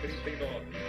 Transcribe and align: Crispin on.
Crispin 0.00 0.42
on. 0.42 0.87